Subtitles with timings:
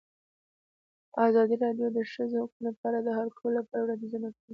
[1.27, 4.47] ازادي راډیو د د ښځو حقونه په اړه د حل کولو لپاره وړاندیزونه کړي.